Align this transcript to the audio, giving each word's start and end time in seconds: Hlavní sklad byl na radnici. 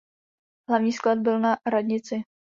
Hlavní 0.69 0.91
sklad 0.93 1.19
byl 1.19 1.39
na 1.39 1.57
radnici. 1.65 2.21